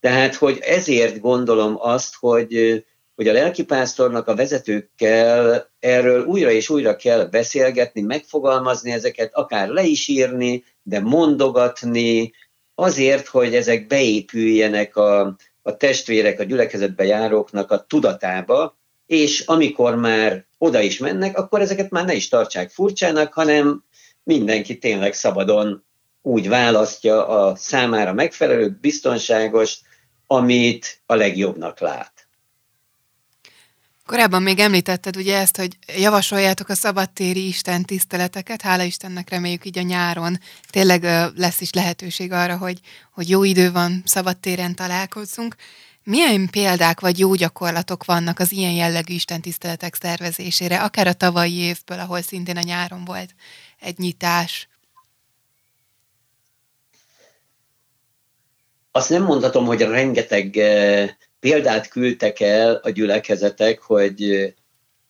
Tehát, 0.00 0.34
hogy 0.34 0.58
ezért 0.60 1.20
gondolom 1.20 1.76
azt, 1.78 2.14
hogy, 2.18 2.84
hogy 3.14 3.28
a 3.28 3.32
lelkipásztornak 3.32 4.26
a 4.28 4.34
vezetőkkel 4.34 5.70
erről 5.80 6.24
újra 6.24 6.50
és 6.50 6.68
újra 6.68 6.96
kell 6.96 7.24
beszélgetni, 7.24 8.00
megfogalmazni 8.00 8.90
ezeket, 8.90 9.34
akár 9.34 9.68
le 9.68 9.82
is 9.82 10.08
írni, 10.08 10.64
de 10.82 11.00
mondogatni, 11.00 12.32
azért, 12.74 13.26
hogy 13.26 13.54
ezek 13.54 13.86
beépüljenek 13.86 14.96
a, 14.96 15.36
a 15.62 15.76
testvérek, 15.76 16.40
a 16.40 16.44
gyülekezetbe 16.44 17.04
járóknak 17.04 17.70
a 17.70 17.84
tudatába, 17.88 18.78
és 19.06 19.40
amikor 19.40 19.96
már 19.96 20.46
oda 20.58 20.80
is 20.80 20.98
mennek, 20.98 21.38
akkor 21.38 21.60
ezeket 21.60 21.90
már 21.90 22.04
ne 22.04 22.14
is 22.14 22.28
tartsák 22.28 22.70
furcsának, 22.70 23.32
hanem 23.32 23.84
mindenki 24.28 24.78
tényleg 24.78 25.12
szabadon 25.12 25.84
úgy 26.22 26.48
választja 26.48 27.26
a 27.26 27.56
számára 27.56 28.12
megfelelő, 28.12 28.78
biztonságos, 28.80 29.80
amit 30.26 31.02
a 31.06 31.14
legjobbnak 31.14 31.80
lát. 31.80 32.12
Korábban 34.06 34.42
még 34.42 34.58
említetted 34.58 35.16
ugye 35.16 35.38
ezt, 35.38 35.56
hogy 35.56 35.78
javasoljátok 35.96 36.68
a 36.68 36.74
szabadtéri 36.74 37.46
Isten 37.46 37.84
tiszteleteket, 37.84 38.62
hála 38.62 38.82
Istennek 38.82 39.30
reméljük 39.30 39.64
így 39.64 39.78
a 39.78 39.82
nyáron 39.82 40.38
tényleg 40.70 41.02
lesz 41.36 41.60
is 41.60 41.72
lehetőség 41.72 42.32
arra, 42.32 42.56
hogy, 42.56 42.80
hogy 43.12 43.28
jó 43.28 43.44
idő 43.44 43.72
van, 43.72 44.02
szabadtéren 44.04 44.74
találkozzunk. 44.74 45.54
Milyen 46.10 46.48
példák 46.50 47.00
vagy 47.00 47.18
jó 47.18 47.34
gyakorlatok 47.34 48.04
vannak 48.04 48.38
az 48.38 48.52
ilyen 48.52 48.72
jellegű 48.72 49.14
istentiszteletek 49.14 49.94
szervezésére, 49.94 50.82
akár 50.82 51.06
a 51.06 51.12
tavalyi 51.12 51.54
évből, 51.54 51.98
ahol 51.98 52.22
szintén 52.22 52.56
a 52.56 52.62
nyáron 52.62 53.04
volt 53.04 53.34
egy 53.80 53.98
nyitás? 53.98 54.68
Azt 58.90 59.10
nem 59.10 59.22
mondhatom, 59.22 59.64
hogy 59.64 59.80
rengeteg 59.80 60.56
eh, 60.56 61.10
példát 61.40 61.88
küldtek 61.88 62.40
el 62.40 62.74
a 62.74 62.90
gyülekezetek, 62.90 63.80
hogy 63.80 64.54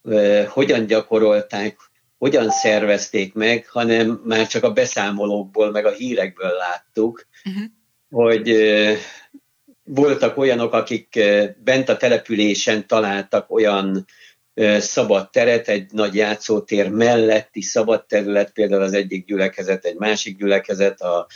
eh, 0.05 0.47
hogyan 0.47 0.87
gyakorolták, 0.87 1.77
hogyan 2.19 2.51
szervezték 2.51 3.35
meg, 3.35 3.67
hanem 3.69 4.21
már 4.25 4.47
csak 4.47 4.65
a 4.65 4.73
beszámolókból, 4.73 5.71
meg 5.71 5.87
a 5.87 5.93
hírekből 5.93 6.53
láttuk, 6.53 7.27
uh-huh. 7.45 7.65
hogy 8.11 8.51
eh, 8.51 8.99
voltak 9.89 10.37
olyanok, 10.37 10.73
akik 10.73 11.21
bent 11.65 11.89
a 11.89 11.97
településen 11.97 12.87
találtak 12.87 13.51
olyan 13.51 14.07
szabad 14.79 15.31
teret, 15.31 15.69
egy 15.69 15.93
nagy 15.93 16.15
játszótér 16.15 16.91
melletti 16.91 17.63
szabad 17.63 18.07
terület, 18.07 18.53
például 18.53 18.83
az 18.83 18.93
egyik 18.93 19.27
gyülekezet, 19.27 19.85
egy 19.85 19.97
másik 19.97 20.39
gyülekezet, 20.39 21.01
a, 21.01 21.27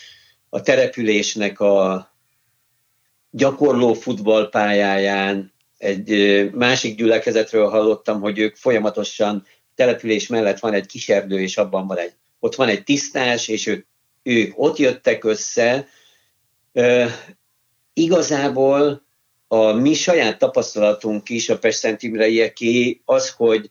a 0.49 0.61
településnek 0.61 1.61
a 1.61 2.11
gyakorló 3.31 3.93
futballpályáján, 3.93 5.53
egy 5.79 6.51
másik 6.55 6.97
gyülekezetről 6.97 7.69
hallottam, 7.69 8.21
hogy 8.21 8.39
ők 8.39 8.57
folyamatosan 8.57 9.47
település 9.75 10.27
mellett 10.27 10.59
van 10.59 10.73
egy 10.73 10.87
kiserdő, 10.87 11.41
és 11.41 11.57
abban 11.57 11.87
van 11.87 11.99
egy, 11.99 12.13
ott 12.41 12.55
van 12.55 12.69
egy 12.69 12.85
tisztás, 12.85 13.49
és 13.49 13.67
ők, 13.67 13.87
ők 14.23 14.53
ott 14.57 14.77
jöttek 14.77 15.25
össze. 15.25 15.89
Igazából 17.93 19.03
a 19.49 19.73
mi 19.73 19.95
saját 19.95 20.39
tapasztalatunk 20.39 21.29
is, 21.29 21.49
a 21.49 21.59
Pest 21.59 22.03
Imreieké, 22.03 23.01
az, 23.05 23.31
hogy 23.31 23.71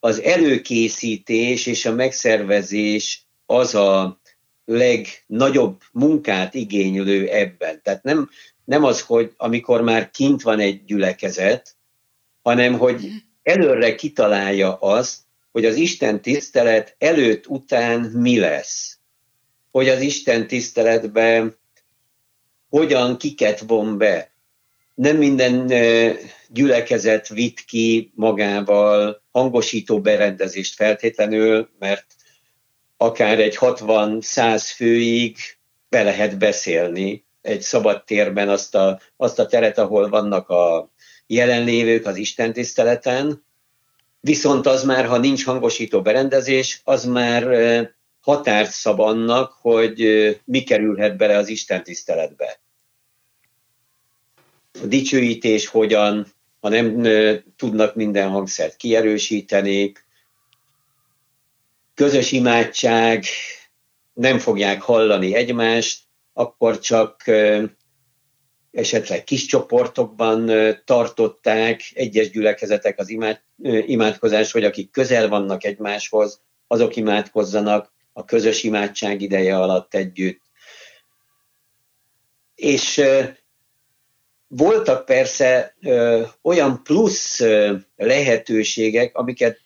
az 0.00 0.20
előkészítés 0.22 1.66
és 1.66 1.86
a 1.86 1.92
megszervezés 1.92 3.26
az 3.46 3.74
a 3.74 4.20
legnagyobb 4.64 5.80
munkát 5.92 6.54
igénylő 6.54 7.28
ebben. 7.28 7.80
Tehát 7.82 8.02
nem, 8.02 8.30
nem 8.64 8.84
az, 8.84 9.00
hogy 9.00 9.32
amikor 9.36 9.82
már 9.82 10.10
kint 10.10 10.42
van 10.42 10.60
egy 10.60 10.84
gyülekezet, 10.84 11.76
hanem 12.42 12.78
hogy 12.78 13.10
előre 13.42 13.94
kitalálja 13.94 14.74
azt, 14.74 15.18
hogy 15.52 15.64
az 15.64 15.76
Isten 15.76 16.22
tisztelet 16.22 16.94
előtt, 16.98 17.46
után 17.46 18.00
mi 18.00 18.38
lesz. 18.38 18.98
Hogy 19.70 19.88
az 19.88 20.00
Isten 20.00 20.46
tiszteletben 20.46 21.56
hogyan 22.74 23.16
kiket 23.16 23.60
von 23.66 23.98
be. 23.98 24.32
Nem 24.94 25.16
minden 25.16 25.72
gyülekezet 26.48 27.28
vitt 27.28 27.64
ki 27.64 28.12
magával 28.14 29.22
hangosító 29.30 30.00
berendezést 30.00 30.74
feltétlenül, 30.74 31.68
mert 31.78 32.06
akár 32.96 33.40
egy 33.40 33.56
60-100 33.60 34.70
főig 34.74 35.36
be 35.88 36.02
lehet 36.02 36.38
beszélni 36.38 37.24
egy 37.42 37.60
szabad 37.60 38.04
térben 38.04 38.48
azt 38.48 38.74
a, 38.74 39.00
azt 39.16 39.38
a 39.38 39.46
teret, 39.46 39.78
ahol 39.78 40.08
vannak 40.08 40.48
a 40.48 40.90
jelenlévők 41.26 42.06
az 42.06 42.16
Isten 42.16 42.52
tiszteleten, 42.52 43.44
viszont 44.20 44.66
az 44.66 44.84
már, 44.84 45.04
ha 45.04 45.18
nincs 45.18 45.44
hangosító 45.44 46.02
berendezés, 46.02 46.80
az 46.84 47.04
már 47.04 47.44
határt 48.20 48.70
szab 48.70 49.00
annak, 49.00 49.52
hogy 49.60 50.00
mi 50.44 50.62
kerülhet 50.62 51.16
bele 51.16 51.36
az 51.36 51.48
Isten 51.48 51.82
tiszteletbe. 51.82 52.62
A 54.82 54.86
dicsőítés 54.86 55.66
hogyan, 55.66 56.26
ha 56.60 56.68
nem 56.68 57.06
tudnak 57.56 57.94
minden 57.94 58.30
hangszert 58.30 58.76
kierősíteni, 58.76 59.92
közös 61.94 62.32
imádság, 62.32 63.24
nem 64.12 64.38
fogják 64.38 64.82
hallani 64.82 65.34
egymást, 65.34 66.02
akkor 66.32 66.78
csak 66.78 67.24
esetleg 68.72 69.24
kis 69.24 69.46
csoportokban 69.46 70.50
tartották 70.84 71.90
egyes 71.94 72.30
gyülekezetek 72.30 72.98
az 72.98 73.08
imád, 73.08 73.40
imádkozás, 73.86 74.52
hogy 74.52 74.64
akik 74.64 74.90
közel 74.90 75.28
vannak 75.28 75.64
egymáshoz, 75.64 76.40
azok 76.66 76.96
imádkozzanak 76.96 77.92
a 78.12 78.24
közös 78.24 78.62
imádság 78.62 79.20
ideje 79.20 79.58
alatt 79.58 79.94
együtt. 79.94 80.42
És 82.54 83.02
voltak 84.56 85.04
persze 85.04 85.76
olyan 86.42 86.82
plusz 86.82 87.40
lehetőségek, 87.96 89.16
amiket 89.16 89.60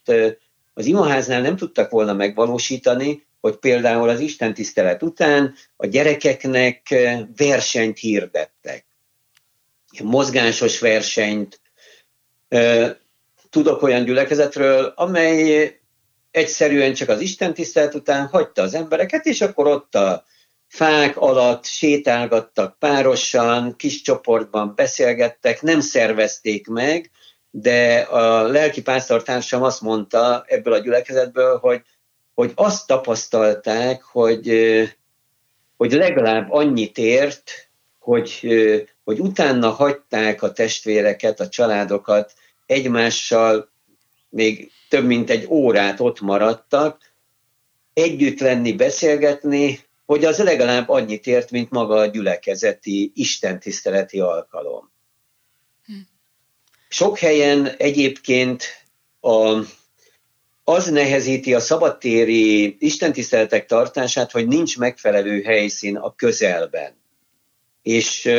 az 0.75 0.87
imaháznál 0.87 1.41
nem 1.41 1.57
tudtak 1.57 1.91
volna 1.91 2.13
megvalósítani, 2.13 3.27
hogy 3.41 3.57
például 3.57 4.09
az 4.09 4.21
Isten 4.21 4.55
tisztelet 4.55 5.03
után 5.03 5.55
a 5.77 5.87
gyerekeknek 5.87 6.95
versenyt 7.37 7.99
hirdettek. 7.99 8.87
Mozgásos 10.03 10.79
versenyt. 10.79 11.61
Tudok 13.51 13.83
olyan 13.83 14.05
gyülekezetről, 14.05 14.93
amely 14.97 15.73
egyszerűen 16.31 16.95
csak 16.95 17.09
az 17.09 17.21
Isten 17.21 17.55
tisztelet 17.55 17.95
után 17.95 18.27
hagyta 18.27 18.63
az 18.63 18.75
embereket, 18.75 19.27
és 19.27 19.41
akkor 19.41 19.67
ott 19.67 19.95
a 19.95 20.25
fák 20.69 21.17
alatt 21.17 21.65
sétálgattak 21.65 22.79
párosan, 22.79 23.77
kis 23.77 24.01
csoportban 24.01 24.73
beszélgettek, 24.77 25.63
nem 25.63 25.81
szervezték 25.81 26.67
meg, 26.67 27.11
de 27.51 27.99
a 28.01 28.43
lelki 28.43 28.83
pásztortársam 28.83 29.63
azt 29.63 29.81
mondta 29.81 30.45
ebből 30.47 30.73
a 30.73 30.79
gyülekezetből, 30.79 31.59
hogy, 31.59 31.83
hogy 32.35 32.53
azt 32.55 32.87
tapasztalták, 32.87 34.03
hogy, 34.03 34.49
hogy 35.77 35.93
legalább 35.93 36.51
annyit 36.51 36.99
ért, 36.99 37.71
hogy, 37.99 38.41
hogy 39.05 39.21
utána 39.21 39.71
hagyták 39.71 40.43
a 40.43 40.53
testvéreket, 40.53 41.41
a 41.41 41.49
családokat 41.49 42.33
egymással, 42.67 43.71
még 44.29 44.71
több 44.89 45.05
mint 45.05 45.31
egy 45.31 45.47
órát 45.49 46.01
ott 46.01 46.21
maradtak, 46.21 47.13
együtt 47.93 48.41
lenni, 48.41 48.73
beszélgetni, 48.73 49.88
hogy 50.09 50.25
az 50.25 50.39
legalább 50.39 50.89
annyit 50.89 51.27
ért, 51.27 51.51
mint 51.51 51.71
maga 51.71 51.95
a 51.95 52.07
gyülekezeti, 52.07 53.13
istentiszteleti 53.15 54.21
alkalom. 54.21 54.93
Hm. 55.87 55.93
Sok 56.89 57.19
helyen 57.19 57.67
egyébként 57.67 58.65
a, 59.21 59.59
az 60.65 60.87
nehezíti 60.91 61.55
a 61.55 61.61
szabadtéri 61.61 62.77
istentiszteletek 62.79 63.67
tartását, 63.67 64.31
hogy 64.31 64.47
nincs 64.47 64.79
megfelelő 64.79 65.43
helyszín 65.43 65.97
a 65.97 66.15
közelben. 66.15 66.97
És 67.83 68.31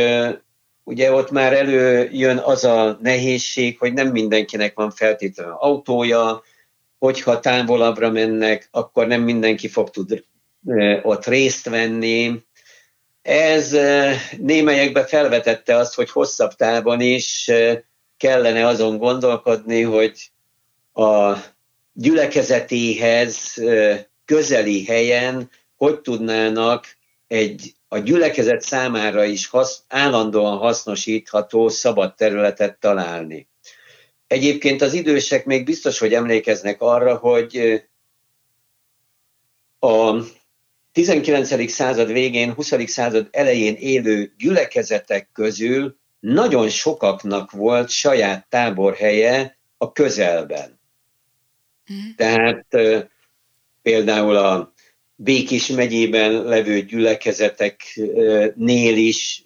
ugye 0.83 1.13
ott 1.13 1.31
már 1.31 1.53
előjön 1.53 2.37
az 2.37 2.63
a 2.63 2.97
nehézség, 3.01 3.77
hogy 3.77 3.93
nem 3.93 4.11
mindenkinek 4.11 4.75
van 4.75 4.91
feltétlenül 4.91 5.55
autója, 5.59 6.43
hogyha 6.99 7.39
távolabbra 7.39 8.11
mennek, 8.11 8.67
akkor 8.71 9.07
nem 9.07 9.21
mindenki 9.21 9.67
fog 9.67 9.89
tud 9.89 10.27
ott 11.01 11.25
részt 11.25 11.69
venni. 11.69 12.43
Ez 13.21 13.77
némelyekbe 14.37 15.05
felvetette 15.05 15.75
azt, 15.75 15.95
hogy 15.95 16.09
hosszabb 16.09 16.53
távon 16.53 17.01
is 17.01 17.51
kellene 18.17 18.67
azon 18.67 18.97
gondolkodni, 18.97 19.81
hogy 19.81 20.31
a 20.93 21.35
gyülekezetéhez 21.93 23.63
közeli 24.25 24.85
helyen 24.85 25.49
hogy 25.77 25.99
tudnának 25.99 26.97
egy 27.27 27.73
a 27.87 27.97
gyülekezet 27.97 28.61
számára 28.61 29.23
is 29.23 29.47
hasz, 29.47 29.83
állandóan 29.87 30.57
hasznosítható 30.57 31.69
szabad 31.69 32.15
területet 32.15 32.79
találni. 32.79 33.47
Egyébként 34.27 34.81
az 34.81 34.93
idősek 34.93 35.45
még 35.45 35.65
biztos, 35.65 35.99
hogy 35.99 36.13
emlékeznek 36.13 36.81
arra, 36.81 37.15
hogy 37.15 37.83
a 39.79 40.13
19. 40.99 41.71
század 41.71 42.11
végén, 42.11 42.53
20. 42.53 42.73
század 42.85 43.27
elején 43.31 43.75
élő 43.75 44.33
gyülekezetek 44.37 45.29
közül 45.33 45.97
nagyon 46.19 46.69
sokaknak 46.69 47.51
volt 47.51 47.89
saját 47.89 48.45
táborhelye 48.49 49.57
a 49.77 49.91
közelben. 49.91 50.79
Mm. 51.93 51.97
Tehát 52.15 52.65
például 53.81 54.35
a 54.35 54.73
Békés 55.15 55.67
megyében 55.67 56.43
levő 56.43 56.81
gyülekezeteknél 56.81 58.97
is 58.97 59.43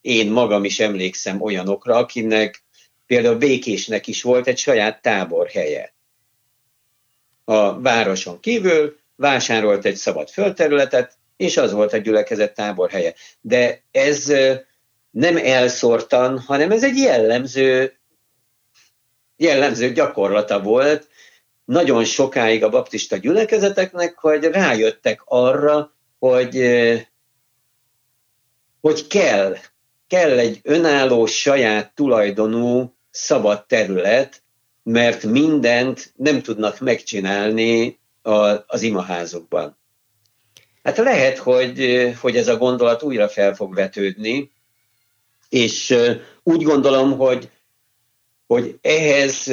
én 0.00 0.30
magam 0.30 0.64
is 0.64 0.80
emlékszem 0.80 1.40
olyanokra, 1.40 1.96
akinek 1.96 2.62
például 3.06 3.36
Békésnek 3.36 4.06
is 4.06 4.22
volt 4.22 4.46
egy 4.46 4.58
saját 4.58 5.02
táborhelye. 5.02 5.94
A 7.44 7.80
városon 7.80 8.40
kívül 8.40 8.97
vásárolt 9.18 9.84
egy 9.84 9.96
szabad 9.96 10.28
földterületet, 10.28 11.16
és 11.36 11.56
az 11.56 11.72
volt 11.72 11.92
a 11.92 11.96
gyülekezet 11.96 12.54
táborhelye. 12.54 13.14
De 13.40 13.82
ez 13.90 14.32
nem 15.10 15.36
elszórtan, 15.36 16.38
hanem 16.38 16.70
ez 16.70 16.84
egy 16.84 16.96
jellemző, 16.96 17.98
jellemző 19.36 19.92
gyakorlata 19.92 20.60
volt 20.60 21.08
nagyon 21.64 22.04
sokáig 22.04 22.64
a 22.64 22.68
baptista 22.68 23.16
gyülekezeteknek, 23.16 24.18
hogy 24.18 24.44
rájöttek 24.44 25.20
arra, 25.24 25.92
hogy, 26.18 26.62
hogy 28.80 29.06
kell, 29.06 29.56
kell 30.06 30.38
egy 30.38 30.60
önálló, 30.62 31.26
saját 31.26 31.92
tulajdonú 31.94 32.94
szabad 33.10 33.66
terület, 33.66 34.42
mert 34.82 35.22
mindent 35.22 36.12
nem 36.16 36.42
tudnak 36.42 36.80
megcsinálni 36.80 37.98
a, 38.28 38.64
az 38.66 38.82
imaházokban. 38.82 39.78
Hát 40.82 40.96
lehet, 40.96 41.38
hogy, 41.38 42.10
hogy 42.20 42.36
ez 42.36 42.48
a 42.48 42.56
gondolat 42.56 43.02
újra 43.02 43.28
fel 43.28 43.54
fog 43.54 43.74
vetődni, 43.74 44.50
és 45.48 45.96
úgy 46.42 46.62
gondolom, 46.62 47.16
hogy, 47.16 47.50
hogy 48.46 48.78
ehhez 48.80 49.44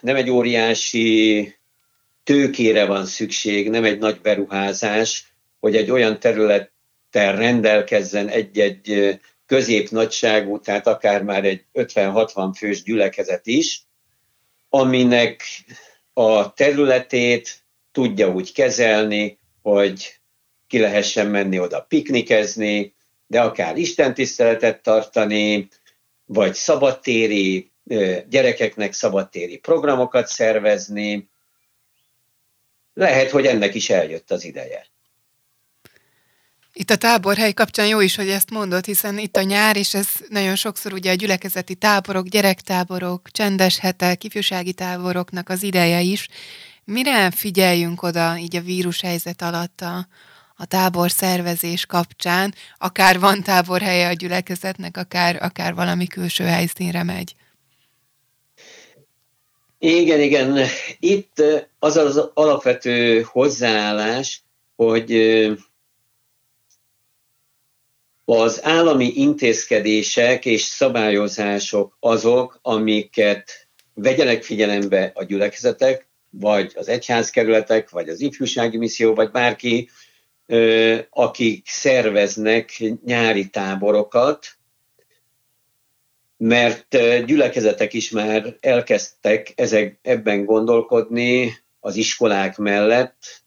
nem 0.00 0.16
egy 0.16 0.30
óriási 0.30 1.54
tőkére 2.24 2.86
van 2.86 3.06
szükség, 3.06 3.70
nem 3.70 3.84
egy 3.84 3.98
nagy 3.98 4.20
beruházás, 4.20 5.32
hogy 5.60 5.76
egy 5.76 5.90
olyan 5.90 6.20
területtel 6.20 7.36
rendelkezzen 7.36 8.28
egy-egy 8.28 9.18
középnagyságú, 9.46 10.60
tehát 10.60 10.86
akár 10.86 11.22
már 11.22 11.44
egy 11.44 11.64
50-60 11.74 12.52
fős 12.56 12.82
gyülekezet 12.82 13.46
is, 13.46 13.82
aminek 14.68 15.42
a 16.12 16.52
területét 16.52 17.67
tudja 17.98 18.28
úgy 18.28 18.52
kezelni, 18.52 19.38
hogy 19.62 20.20
ki 20.66 20.78
lehessen 20.78 21.26
menni 21.26 21.58
oda 21.58 21.80
piknikezni, 21.80 22.94
de 23.26 23.40
akár 23.40 23.76
istentiszteletet 23.76 24.82
tartani, 24.82 25.68
vagy 26.24 26.54
szabadtéri, 26.54 27.72
gyerekeknek 28.28 28.92
szabadtéri 28.92 29.56
programokat 29.56 30.26
szervezni. 30.26 31.28
Lehet, 32.94 33.30
hogy 33.30 33.46
ennek 33.46 33.74
is 33.74 33.90
eljött 33.90 34.30
az 34.30 34.44
ideje. 34.44 34.86
Itt 36.72 36.90
a 36.90 36.96
táborhely 36.96 37.52
kapcsán 37.52 37.86
jó 37.86 38.00
is, 38.00 38.16
hogy 38.16 38.28
ezt 38.28 38.50
mondod, 38.50 38.84
hiszen 38.84 39.18
itt 39.18 39.36
a 39.36 39.42
nyár, 39.42 39.76
és 39.76 39.94
ez 39.94 40.08
nagyon 40.28 40.56
sokszor 40.56 40.92
ugye 40.92 41.10
a 41.10 41.14
gyülekezeti 41.14 41.74
táborok, 41.74 42.26
gyerektáborok, 42.26 43.30
csendes 43.30 43.78
hetek, 43.78 44.24
ifjúsági 44.24 44.72
táboroknak 44.72 45.48
az 45.48 45.62
ideje 45.62 46.00
is, 46.00 46.28
Mire 46.90 47.30
figyeljünk 47.30 48.02
oda 48.02 48.36
így 48.36 48.56
a 48.56 48.60
vírus 48.60 49.00
helyzet 49.00 49.42
alatt 49.42 49.80
a, 49.80 50.06
a 50.56 50.66
tábor 50.66 51.10
szervezés 51.10 51.86
kapcsán, 51.86 52.54
akár 52.78 53.20
van 53.20 53.42
táborhelye 53.42 54.08
a 54.08 54.12
gyülekezetnek, 54.12 54.96
akár, 54.96 55.38
akár 55.42 55.74
valami 55.74 56.06
külső 56.06 56.44
helyszínre 56.44 57.02
megy? 57.02 57.34
Igen, 59.78 60.20
igen. 60.20 60.66
Itt 60.98 61.42
az 61.78 61.96
az 61.96 62.16
alapvető 62.34 63.22
hozzáállás, 63.22 64.42
hogy 64.76 65.12
az 68.24 68.64
állami 68.64 69.12
intézkedések 69.14 70.44
és 70.44 70.62
szabályozások 70.62 71.96
azok, 72.00 72.58
amiket 72.62 73.68
vegyenek 73.94 74.42
figyelembe 74.42 75.10
a 75.14 75.24
gyülekezetek, 75.24 76.07
vagy 76.30 76.72
az 76.74 76.88
egyházkerületek, 76.88 77.90
vagy 77.90 78.08
az 78.08 78.20
ifjúsági 78.20 78.76
misszió, 78.76 79.14
vagy 79.14 79.30
bárki, 79.30 79.90
akik 81.10 81.68
szerveznek 81.68 82.82
nyári 83.04 83.48
táborokat, 83.48 84.46
mert 86.36 86.96
gyülekezetek 87.24 87.92
is 87.92 88.10
már 88.10 88.56
elkezdtek 88.60 89.52
ezek, 89.56 89.98
ebben 90.02 90.44
gondolkodni 90.44 91.52
az 91.80 91.96
iskolák 91.96 92.56
mellett, 92.56 93.42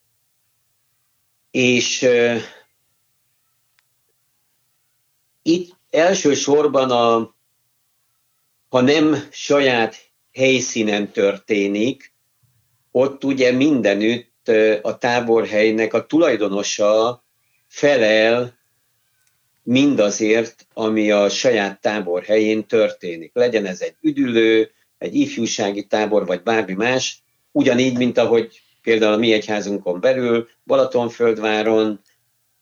és 1.52 2.08
itt 5.41 5.76
elsősorban 5.89 6.91
a, 6.91 7.36
ha 8.70 8.82
nem 8.82 9.28
saját 9.32 10.12
helyszínen 10.34 11.12
történik, 11.12 12.11
ott 12.91 13.23
ugye 13.23 13.51
mindenütt 13.51 14.47
a 14.82 14.97
táborhelynek 14.97 15.93
a 15.93 16.06
tulajdonosa 16.06 17.23
felel 17.67 18.60
mindazért, 19.63 20.67
ami 20.73 21.12
a 21.12 21.30
saját 21.30 21.82
tábor 21.82 22.23
helyén 22.23 22.65
történik. 22.65 23.32
Legyen 23.34 23.65
ez 23.65 23.82
egy 23.82 23.95
üdülő, 24.01 24.71
egy 24.97 25.15
ifjúsági 25.15 25.84
tábor, 25.84 26.25
vagy 26.25 26.43
bármi 26.43 26.73
más, 26.73 27.23
ugyanígy, 27.51 27.97
mint 27.97 28.17
ahogy 28.17 28.62
például 28.82 29.13
a 29.13 29.17
mi 29.17 29.34
egyházunkon 29.34 29.99
belül, 29.99 30.47
Balatonföldváron, 30.65 32.01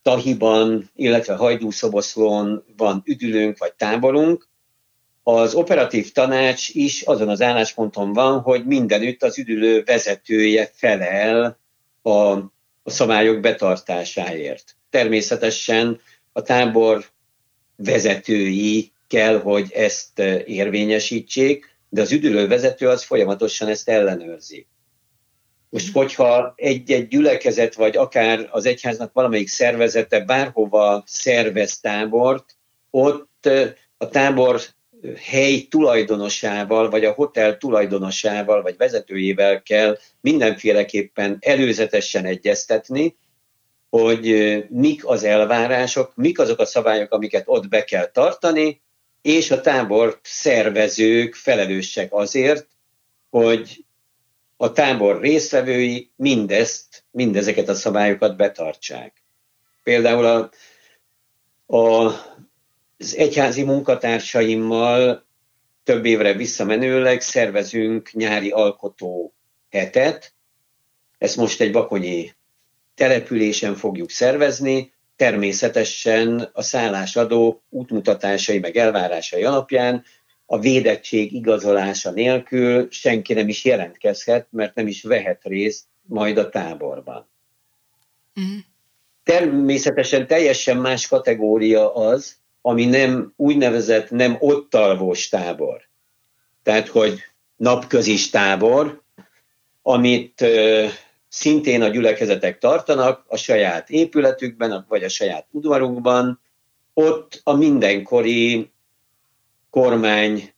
Tahiban, 0.01 0.89
illetve 0.95 1.35
Hajdúszoboszlón 1.35 2.63
van 2.77 3.01
üdülőnk 3.05 3.57
vagy 3.57 3.73
táborunk. 3.73 4.48
Az 5.31 5.53
operatív 5.53 6.11
tanács 6.11 6.69
is 6.69 7.01
azon 7.01 7.29
az 7.29 7.41
állásponton 7.41 8.13
van, 8.13 8.39
hogy 8.39 8.65
mindenütt 8.65 9.23
az 9.23 9.37
üdülő 9.37 9.83
vezetője 9.83 10.71
felel 10.73 11.59
a, 12.01 12.11
a 12.11 12.49
szabályok 12.85 13.39
betartásáért. 13.39 14.75
Természetesen 14.89 16.01
a 16.31 16.41
tábor 16.41 17.05
vezetői 17.75 18.91
kell, 19.07 19.41
hogy 19.41 19.71
ezt 19.71 20.19
érvényesítsék, 20.45 21.75
de 21.89 22.01
az 22.01 22.11
üdülő 22.11 22.47
vezető 22.47 22.87
az 22.87 23.03
folyamatosan 23.03 23.67
ezt 23.67 23.89
ellenőrzi. 23.89 24.67
Most, 25.69 25.93
hogyha 25.93 26.53
egy-egy 26.55 27.07
gyülekezet, 27.07 27.75
vagy 27.75 27.97
akár 27.97 28.47
az 28.51 28.65
egyháznak 28.65 29.13
valamelyik 29.13 29.47
szervezete 29.47 30.19
bárhova 30.19 31.03
szervez 31.05 31.79
tábort, 31.79 32.57
ott 32.89 33.49
a 33.97 34.09
tábor 34.09 34.61
hely 35.15 35.61
tulajdonosával, 35.61 36.89
vagy 36.89 37.05
a 37.05 37.11
hotel 37.11 37.57
tulajdonosával, 37.57 38.61
vagy 38.61 38.77
vezetőjével 38.77 39.61
kell 39.61 39.97
mindenféleképpen 40.21 41.37
előzetesen 41.39 42.25
egyeztetni, 42.25 43.17
hogy 43.89 44.57
mik 44.69 45.05
az 45.05 45.23
elvárások, 45.23 46.11
mik 46.15 46.39
azok 46.39 46.59
a 46.59 46.65
szabályok, 46.65 47.11
amiket 47.11 47.43
ott 47.45 47.67
be 47.67 47.83
kell 47.83 48.05
tartani, 48.05 48.81
és 49.21 49.51
a 49.51 49.61
tábor 49.61 50.19
szervezők 50.23 51.35
felelősek 51.35 52.13
azért, 52.13 52.67
hogy 53.29 53.85
a 54.57 54.71
tábor 54.71 55.21
résztvevői 55.21 56.11
mindezt, 56.15 57.03
mindezeket 57.11 57.69
a 57.69 57.73
szabályokat 57.73 58.37
betartsák. 58.37 59.23
Például 59.83 60.25
a, 60.25 60.49
a, 61.77 62.11
az 62.99 63.15
egyházi 63.17 63.63
munkatársaimmal 63.63 65.25
több 65.83 66.05
évre 66.05 66.33
visszamenőleg 66.33 67.21
szervezünk 67.21 68.11
nyári 68.11 68.49
alkotó 68.49 69.33
hetet. 69.69 70.33
Ezt 71.17 71.35
most 71.35 71.61
egy 71.61 71.71
bakonyi 71.71 72.31
településen 72.95 73.75
fogjuk 73.75 74.09
szervezni, 74.09 74.93
természetesen 75.15 76.49
a 76.53 76.61
szállásadó 76.61 77.63
útmutatásai 77.69 78.59
meg 78.59 78.77
elvárásai 78.77 79.43
alapján 79.43 80.03
a 80.45 80.59
védettség 80.59 81.33
igazolása 81.33 82.11
nélkül 82.11 82.87
senki 82.91 83.33
nem 83.33 83.47
is 83.47 83.65
jelentkezhet, 83.65 84.47
mert 84.51 84.75
nem 84.75 84.87
is 84.87 85.03
vehet 85.03 85.43
részt 85.43 85.83
majd 86.01 86.37
a 86.37 86.49
táborban. 86.49 87.29
Mm. 88.39 88.57
Természetesen 89.23 90.27
teljesen 90.27 90.77
más 90.77 91.07
kategória 91.07 91.95
az, 91.95 92.38
ami 92.61 92.85
nem 92.85 93.33
úgynevezett 93.35 94.09
nem 94.09 94.35
ott 94.39 94.75
alvós 94.75 95.29
tábor. 95.29 95.81
Tehát, 96.63 96.87
hogy 96.87 97.19
napközis 97.55 98.29
tábor, 98.29 99.03
amit 99.81 100.45
szintén 101.27 101.81
a 101.81 101.87
gyülekezetek 101.87 102.57
tartanak 102.57 103.25
a 103.27 103.37
saját 103.37 103.89
épületükben, 103.89 104.85
vagy 104.87 105.03
a 105.03 105.09
saját 105.09 105.47
udvarukban, 105.51 106.41
ott 106.93 107.41
a 107.43 107.53
mindenkori 107.53 108.71
kormány 109.69 110.53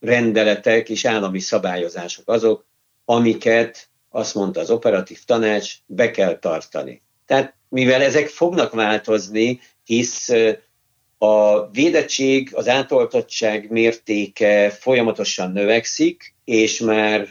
rendeletek 0.00 0.88
és 0.88 1.04
állami 1.04 1.38
szabályozások 1.38 2.28
azok, 2.28 2.66
amiket 3.04 3.88
azt 4.10 4.34
mondta 4.34 4.60
az 4.60 4.70
operatív 4.70 5.24
tanács, 5.24 5.74
be 5.86 6.10
kell 6.10 6.38
tartani. 6.38 7.02
Tehát 7.26 7.54
mivel 7.68 8.02
ezek 8.02 8.28
fognak 8.28 8.72
változni, 8.72 9.60
hisz 9.84 10.32
a 11.18 11.66
védettség, 11.70 12.50
az 12.54 12.68
átoltottság 12.68 13.70
mértéke 13.70 14.70
folyamatosan 14.70 15.52
növekszik, 15.52 16.34
és 16.44 16.78
már 16.78 17.28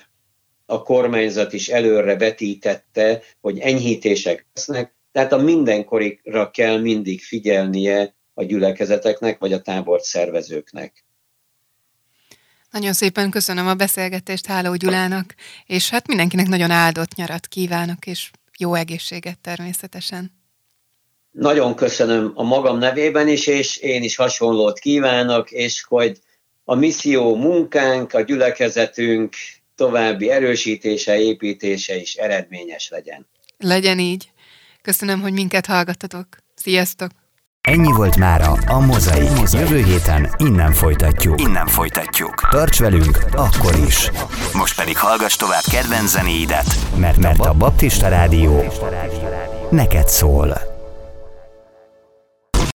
a 0.65 0.81
kormányzat 0.81 1.53
is 1.53 1.67
előre 1.67 2.17
vetítette, 2.17 3.21
hogy 3.41 3.59
enyhítések 3.59 4.45
lesznek, 4.53 4.95
tehát 5.11 5.33
a 5.33 5.37
mindenkorikra 5.37 6.51
kell 6.51 6.79
mindig 6.79 7.21
figyelnie 7.21 8.15
a 8.33 8.43
gyülekezeteknek, 8.43 9.39
vagy 9.39 9.53
a 9.53 9.61
tábort 9.61 10.03
szervezőknek. 10.03 11.05
Nagyon 12.71 12.93
szépen 12.93 13.29
köszönöm 13.29 13.67
a 13.67 13.73
beszélgetést 13.73 14.45
Háló 14.45 14.75
Gyulának, 14.75 15.35
és 15.65 15.89
hát 15.89 16.07
mindenkinek 16.07 16.47
nagyon 16.47 16.71
áldott 16.71 17.15
nyarat 17.15 17.47
kívánok, 17.47 18.05
és 18.05 18.31
jó 18.57 18.73
egészséget 18.73 19.39
természetesen. 19.39 20.44
Nagyon 21.37 21.75
köszönöm 21.75 22.31
a 22.35 22.43
magam 22.43 22.77
nevében 22.77 23.27
is, 23.27 23.47
és 23.47 23.77
én 23.77 24.03
is 24.03 24.15
hasonlót 24.15 24.79
kívánok, 24.79 25.51
és 25.51 25.83
hogy 25.83 26.19
a 26.63 26.75
misszió 26.75 27.35
munkánk, 27.35 28.13
a 28.13 28.21
gyülekezetünk 28.21 29.35
további 29.75 30.29
erősítése, 30.29 31.19
építése 31.19 31.95
is 31.95 32.15
eredményes 32.15 32.89
legyen. 32.89 33.27
Legyen 33.57 33.99
így. 33.99 34.29
Köszönöm, 34.81 35.21
hogy 35.21 35.33
minket 35.33 35.65
hallgattatok. 35.65 36.27
Sziasztok! 36.55 37.09
Ennyi 37.61 37.91
volt 37.91 38.17
mára 38.17 38.51
a 38.51 38.79
Mozai. 38.79 39.27
Jövő 39.51 39.83
héten 39.83 40.35
innen 40.37 40.73
folytatjuk. 40.73 41.41
Innen 41.41 41.67
folytatjuk. 41.67 42.47
Tarts 42.49 42.79
velünk 42.79 43.25
akkor 43.31 43.75
is. 43.87 44.09
Most 44.53 44.75
pedig 44.75 44.97
hallgass 44.97 45.35
tovább 45.35 45.63
kedvenc 45.71 46.09
zenéidet, 46.09 46.75
mert, 46.97 47.17
mert 47.17 47.39
a 47.39 47.53
Baptista 47.53 48.07
Rádió 48.07 48.63
neked 49.69 50.07
szól. 50.07 50.74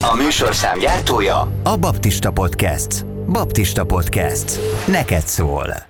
A 0.04 0.14
műsorszám 0.16 0.78
gyártója 0.78 1.52
a 1.62 1.76
Baptista 1.76 2.30
Podcast. 2.30 3.04
Baptista 3.32 3.84
Podcast. 3.84 4.58
Neked 4.86 5.26
szól. 5.26 5.89